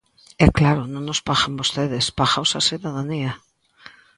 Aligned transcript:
E, 0.43 0.45
claro, 0.57 0.81
non 0.93 1.03
os 1.13 1.23
pagan 1.27 1.57
vostedes, 1.61 2.05
págaos 2.19 2.51
a 2.53 2.61
cidadanía. 2.69 3.31